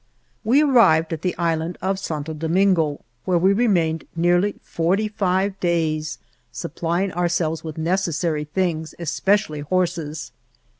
[0.43, 6.17] We arrived at the Island of Santo Domingo, where we remained nearly forty five days,
[6.51, 10.31] supplying ourselves with necessary things, especially horses.